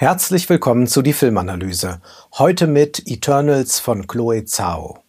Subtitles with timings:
[0.00, 2.00] Herzlich willkommen zu die Filmanalyse.
[2.38, 5.00] Heute mit Eternals von Chloe Zhao.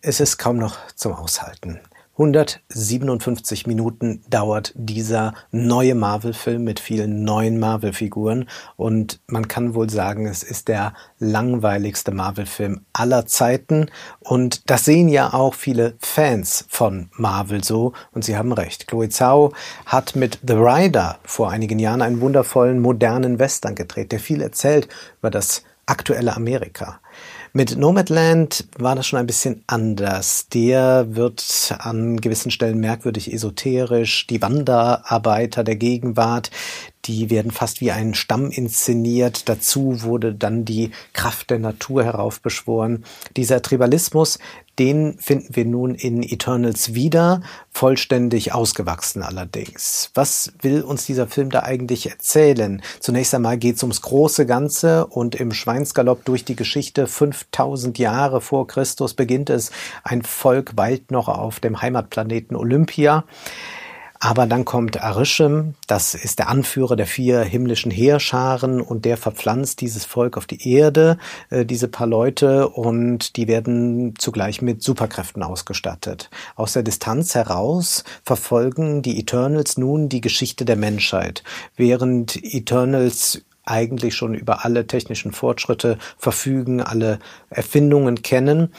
[0.00, 1.78] Es ist kaum noch zum Aushalten.
[2.16, 10.26] 157 Minuten dauert dieser neue Marvel-Film mit vielen neuen Marvel-Figuren und man kann wohl sagen,
[10.26, 17.08] es ist der langweiligste Marvel-Film aller Zeiten und das sehen ja auch viele Fans von
[17.16, 18.86] Marvel so und sie haben recht.
[18.86, 19.52] Chloe Zhao
[19.86, 24.88] hat mit The Rider vor einigen Jahren einen wundervollen modernen Western gedreht, der viel erzählt
[25.18, 27.00] über das aktuelle Amerika.
[27.56, 30.48] Mit Nomadland war das schon ein bisschen anders.
[30.48, 34.26] Der wird an gewissen Stellen merkwürdig esoterisch.
[34.26, 36.50] Die Wanderarbeiter der Gegenwart,
[37.06, 39.48] die werden fast wie ein Stamm inszeniert.
[39.48, 43.04] Dazu wurde dann die Kraft der Natur heraufbeschworen.
[43.36, 44.38] Dieser Tribalismus,
[44.78, 50.10] den finden wir nun in Eternals wieder, vollständig ausgewachsen allerdings.
[50.14, 52.82] Was will uns dieser Film da eigentlich erzählen?
[52.98, 58.40] Zunächst einmal geht es ums große Ganze und im Schweinsgalopp durch die Geschichte 5000 Jahre
[58.40, 59.70] vor Christus beginnt es.
[60.02, 63.24] Ein Volk weilt noch auf dem Heimatplaneten Olympia.
[64.24, 69.82] Aber dann kommt Arishem, das ist der Anführer der vier himmlischen Heerscharen und der verpflanzt
[69.82, 71.18] dieses Volk auf die Erde,
[71.50, 76.30] äh, diese paar Leute, und die werden zugleich mit Superkräften ausgestattet.
[76.56, 81.44] Aus der Distanz heraus verfolgen die Eternals nun die Geschichte der Menschheit,
[81.76, 87.18] während Eternals eigentlich schon über alle technischen Fortschritte verfügen, alle
[87.50, 88.72] Erfindungen kennen,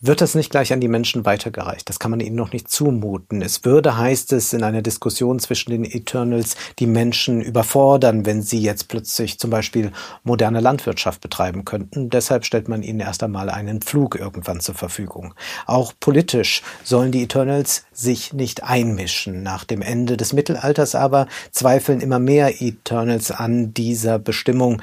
[0.00, 1.88] wird das nicht gleich an die Menschen weitergereicht.
[1.88, 3.42] Das kann man ihnen noch nicht zumuten.
[3.42, 8.60] Es würde, heißt es, in einer Diskussion zwischen den Eternals die Menschen überfordern, wenn sie
[8.60, 9.90] jetzt plötzlich zum Beispiel
[10.22, 12.10] moderne Landwirtschaft betreiben könnten.
[12.10, 15.34] Deshalb stellt man ihnen erst einmal einen Flug irgendwann zur Verfügung.
[15.66, 19.42] Auch politisch sollen die Eternals sich nicht einmischen.
[19.42, 24.80] Nach dem Ende des Mittelalters aber zweifeln immer mehr Eternals an dieser Bestimmung.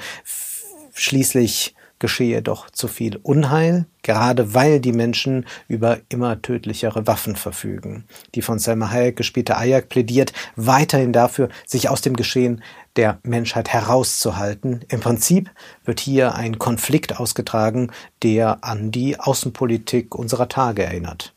[0.92, 8.04] Schließlich geschehe doch zu viel Unheil, gerade weil die Menschen über immer tödlichere Waffen verfügen.
[8.34, 12.62] Die von Selma Hayek gespielte Ayak plädiert weiterhin dafür, sich aus dem Geschehen
[12.96, 14.84] der Menschheit herauszuhalten.
[14.88, 15.50] Im Prinzip
[15.84, 17.90] wird hier ein Konflikt ausgetragen,
[18.22, 21.35] der an die Außenpolitik unserer Tage erinnert.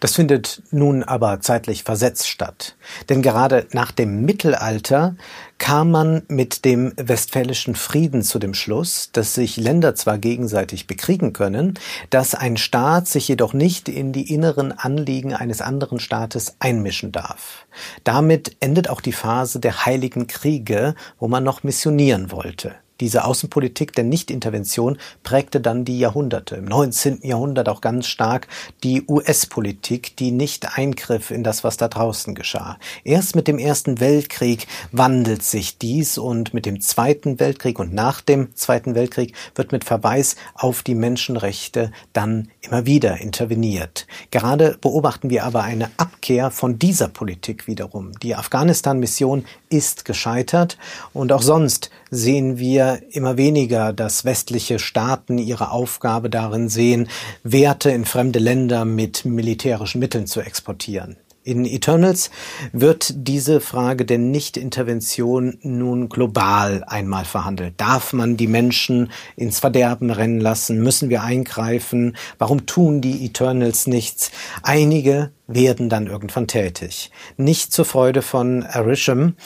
[0.00, 2.76] Das findet nun aber zeitlich versetzt statt.
[3.08, 5.16] Denn gerade nach dem Mittelalter
[5.56, 11.32] kam man mit dem Westfälischen Frieden zu dem Schluss, dass sich Länder zwar gegenseitig bekriegen
[11.32, 11.78] können,
[12.10, 17.66] dass ein Staat sich jedoch nicht in die inneren Anliegen eines anderen Staates einmischen darf.
[18.04, 22.74] Damit endet auch die Phase der Heiligen Kriege, wo man noch missionieren wollte.
[23.00, 26.56] Diese Außenpolitik der Nichtintervention prägte dann die Jahrhunderte.
[26.56, 27.20] Im 19.
[27.22, 28.48] Jahrhundert auch ganz stark
[28.82, 32.78] die US-Politik, die nicht eingriff in das, was da draußen geschah.
[33.04, 38.22] Erst mit dem Ersten Weltkrieg wandelt sich dies und mit dem Zweiten Weltkrieg und nach
[38.22, 44.06] dem Zweiten Weltkrieg wird mit Verweis auf die Menschenrechte dann immer wieder interveniert.
[44.30, 48.12] Gerade beobachten wir aber eine Abkehr von dieser Politik wiederum.
[48.22, 50.78] Die Afghanistan-Mission ist gescheitert
[51.12, 57.08] und auch sonst sehen wir immer weniger, dass westliche Staaten ihre Aufgabe darin sehen,
[57.42, 61.16] Werte in fremde Länder mit militärischen Mitteln zu exportieren.
[61.46, 62.32] In Eternals
[62.72, 67.74] wird diese Frage der Nichtintervention nun global einmal verhandelt.
[67.76, 70.82] Darf man die Menschen ins Verderben rennen lassen?
[70.82, 72.16] Müssen wir eingreifen?
[72.38, 74.32] Warum tun die Eternals nichts?
[74.64, 77.12] Einige werden dann irgendwann tätig.
[77.36, 79.36] Nicht zur Freude von Arishem,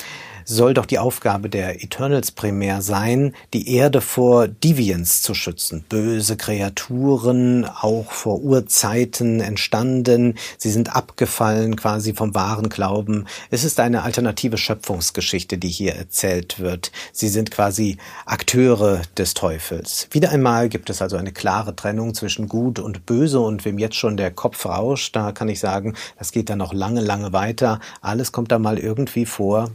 [0.51, 5.85] soll doch die Aufgabe der Eternals primär sein, die Erde vor Deviants zu schützen.
[5.89, 10.35] Böse Kreaturen, auch vor Urzeiten entstanden.
[10.59, 13.27] Sie sind abgefallen quasi vom wahren Glauben.
[13.51, 16.91] Es ist eine alternative Schöpfungsgeschichte, die hier erzählt wird.
[17.13, 20.09] Sie sind quasi Akteure des Teufels.
[20.11, 23.97] Wieder einmal gibt es also eine klare Trennung zwischen Gut und Böse und wem jetzt
[23.97, 27.79] schon der Kopf rauscht, da kann ich sagen, das geht dann noch lange, lange weiter.
[28.01, 29.71] Alles kommt da mal irgendwie vor.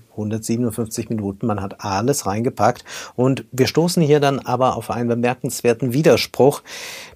[0.65, 1.47] 157 Minuten.
[1.47, 2.83] Man hat alles reingepackt
[3.15, 6.61] und wir stoßen hier dann aber auf einen bemerkenswerten Widerspruch,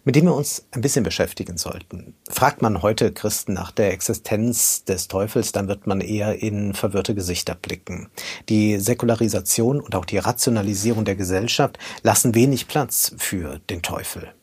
[0.03, 2.13] mit dem wir uns ein bisschen beschäftigen sollten.
[2.29, 7.15] Fragt man heute Christen nach der Existenz des Teufels, dann wird man eher in verwirrte
[7.15, 8.09] Gesichter blicken.
[8.49, 14.33] Die Säkularisation und auch die Rationalisierung der Gesellschaft lassen wenig Platz für den Teufel.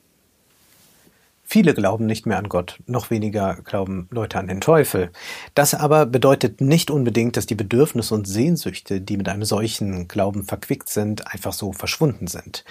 [1.49, 5.13] Viele glauben nicht mehr an Gott, noch weniger glauben Leute an den Teufel.
[5.55, 10.43] Das aber bedeutet nicht unbedingt, dass die Bedürfnisse und Sehnsüchte, die mit einem solchen Glauben
[10.43, 12.65] verquickt sind, einfach so verschwunden sind.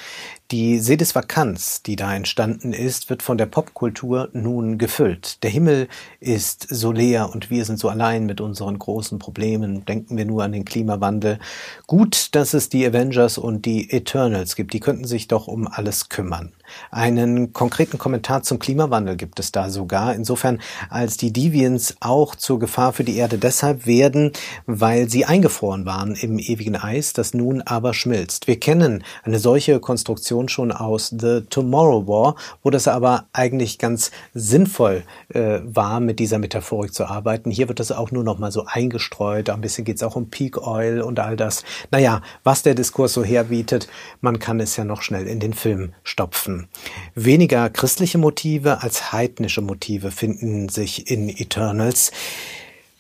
[0.52, 5.42] Die Sedisvakanz, die da entstanden ist, wird von der Popkultur nun gefüllt.
[5.44, 5.88] Der Himmel
[6.20, 9.86] ist so leer und wir sind so allein mit unseren großen Problemen.
[9.86, 11.40] Denken wir nur an den Klimawandel.
[11.88, 14.74] Gut, dass es die Avengers und die Eternals gibt.
[14.74, 16.52] Die könnten sich doch um alles kümmern.
[16.92, 20.60] Einen konkreten Kommentar zum Klimawandel gibt es da sogar, insofern
[20.90, 24.32] als die Deviants auch zur Gefahr für die Erde deshalb werden,
[24.66, 28.48] weil sie eingefroren waren im ewigen Eis, das nun aber schmilzt.
[28.48, 34.12] Wir kennen eine solche Konstruktion schon aus The Tomorrow War, wo das aber eigentlich ganz
[34.34, 37.52] sinnvoll äh, war, mit dieser Metaphorik zu arbeiten.
[37.52, 39.50] Hier wird das auch nur noch mal so eingestreut.
[39.50, 41.64] Ein bisschen geht es auch um Peak Oil und all das.
[41.92, 43.88] Naja, was der Diskurs so herbietet,
[44.22, 46.68] man kann es ja noch schnell in den Film stopfen haben.
[47.14, 52.12] Weniger christliche Motive als heidnische Motive finden sich in Eternals.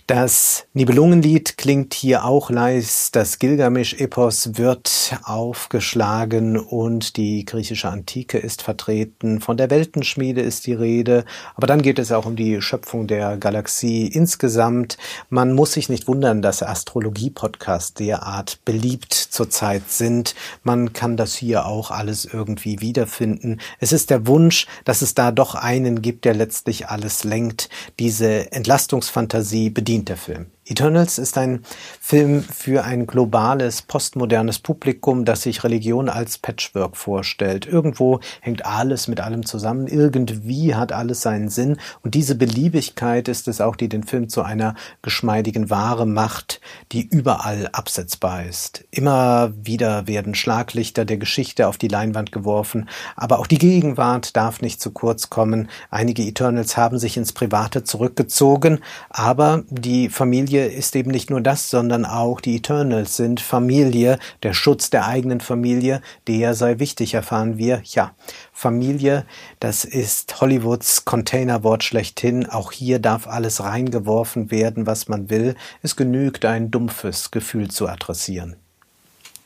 [0.07, 8.61] Das Nibelungenlied klingt hier auch leis, das Gilgamesch-Epos wird aufgeschlagen und die griechische Antike ist
[8.61, 9.41] vertreten.
[9.41, 11.25] Von der Weltenschmiede ist die Rede,
[11.55, 14.99] aber dann geht es auch um die Schöpfung der Galaxie insgesamt.
[15.31, 20.35] Man muss sich nicht wundern, dass Astrologie-Podcasts derart beliebt zurzeit sind.
[20.61, 23.59] Man kann das hier auch alles irgendwie wiederfinden.
[23.79, 28.51] Es ist der Wunsch, dass es da doch einen gibt, der letztlich alles lenkt, diese
[28.51, 30.54] Entlastungsfantasie bedient bedient der Film.
[30.67, 31.61] Eternals ist ein
[32.01, 37.67] Film für ein globales, postmodernes Publikum, das sich Religion als Patchwork vorstellt.
[37.67, 43.47] Irgendwo hängt alles mit allem zusammen, irgendwie hat alles seinen Sinn und diese Beliebigkeit ist
[43.47, 44.73] es auch, die den Film zu einer
[45.03, 48.85] geschmeidigen Ware macht, die überall absetzbar ist.
[48.89, 54.61] Immer wieder werden Schlaglichter der Geschichte auf die Leinwand geworfen, aber auch die Gegenwart darf
[54.61, 55.69] nicht zu kurz kommen.
[55.91, 58.79] Einige Eternals haben sich ins Private zurückgezogen,
[59.11, 64.19] aber die Familie Familie ist eben nicht nur das, sondern auch die Eternals sind Familie,
[64.41, 67.81] der Schutz der eigenen Familie, der sei wichtig, erfahren wir.
[67.83, 68.15] Ja,
[68.53, 69.25] Familie,
[69.59, 72.45] das ist Hollywoods Containerwort schlechthin.
[72.45, 75.55] Auch hier darf alles reingeworfen werden, was man will.
[75.81, 78.55] Es genügt, ein dumpfes Gefühl zu adressieren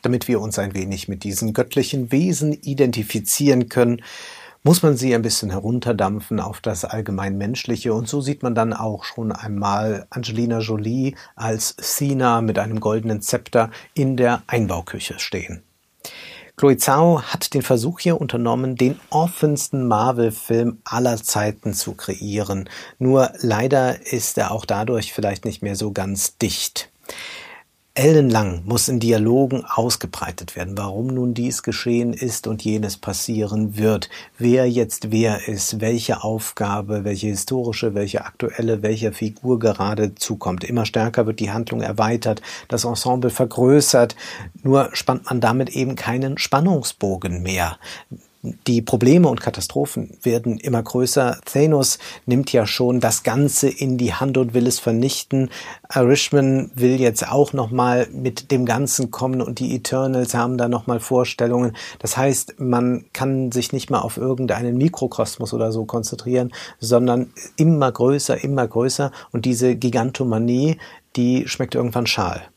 [0.02, 4.02] damit wir uns ein wenig mit diesen göttlichen Wesen identifizieren können,
[4.64, 7.94] muss man sie ein bisschen herunterdampfen auf das allgemein Menschliche.
[7.94, 13.22] Und so sieht man dann auch schon einmal Angelina Jolie als Sina mit einem goldenen
[13.22, 15.64] Zepter in der Einbauküche stehen.
[16.60, 22.70] Chloe Zhao hat den Versuch hier unternommen, den offensten Marvel-Film aller Zeiten zu kreieren.
[22.98, 26.92] Nur leider ist er auch dadurch vielleicht nicht mehr so ganz dicht.
[28.00, 34.10] Ellenlang muss in Dialogen ausgebreitet werden, warum nun dies geschehen ist und jenes passieren wird,
[34.38, 40.64] wer jetzt wer ist, welche Aufgabe, welche historische, welche aktuelle, welcher Figur gerade zukommt.
[40.64, 44.16] Immer stärker wird die Handlung erweitert, das Ensemble vergrößert,
[44.64, 47.78] nur spannt man damit eben keinen Spannungsbogen mehr
[48.42, 51.40] die Probleme und Katastrophen werden immer größer.
[51.44, 55.50] Thanos nimmt ja schon das Ganze in die Hand und will es vernichten.
[55.94, 61.02] Irishman will jetzt auch nochmal mit dem Ganzen kommen und die Eternals haben da nochmal
[61.02, 61.76] Vorstellungen.
[62.00, 67.92] Das heißt, man kann sich nicht mal auf irgendeinen Mikrokosmos oder so konzentrieren, sondern immer
[67.92, 70.78] größer, immer größer und diese Gigantomanie,
[71.18, 72.48] die schmeckt irgendwann schal.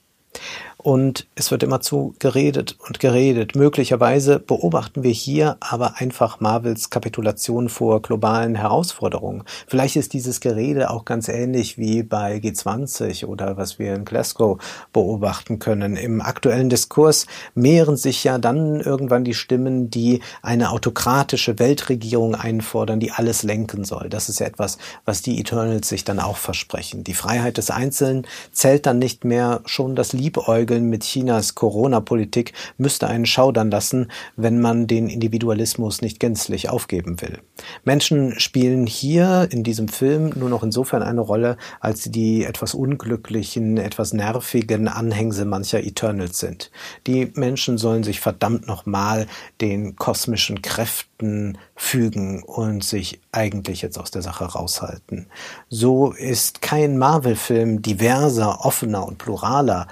[0.82, 3.54] Und es wird immer zu geredet und geredet.
[3.54, 9.44] Möglicherweise beobachten wir hier aber einfach Marvels Kapitulation vor globalen Herausforderungen.
[9.68, 14.58] Vielleicht ist dieses Gerede auch ganz ähnlich wie bei G20 oder was wir in Glasgow
[14.92, 15.96] beobachten können.
[15.96, 22.98] Im aktuellen Diskurs mehren sich ja dann irgendwann die Stimmen, die eine autokratische Weltregierung einfordern,
[22.98, 24.08] die alles lenken soll.
[24.08, 27.04] Das ist ja etwas, was die Eternals sich dann auch versprechen.
[27.04, 32.52] Die Freiheit des Einzelnen zählt dann nicht mehr schon das Liebäugeln Liebäugeln mit Chinas Corona-Politik
[32.78, 37.38] müsste einen schaudern lassen, wenn man den Individualismus nicht gänzlich aufgeben will.
[37.84, 42.74] Menschen spielen hier in diesem Film nur noch insofern eine Rolle, als sie die etwas
[42.74, 46.70] unglücklichen, etwas nervigen Anhängsel mancher Eternals sind.
[47.06, 49.26] Die Menschen sollen sich verdammt nochmal
[49.60, 55.26] den kosmischen Kräften fügen und sich eigentlich jetzt aus der Sache raushalten.
[55.68, 59.88] So ist kein Marvel-Film diverser, offener und pluraler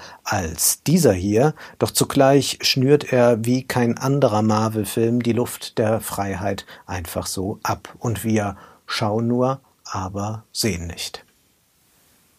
[0.83, 7.27] dieser hier, doch zugleich schnürt er wie kein anderer Marvel-Film die Luft der Freiheit einfach
[7.27, 11.25] so ab und wir schauen nur, aber sehen nicht.